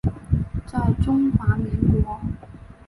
[0.65, 1.69] 在中华民
[2.01, 2.19] 国。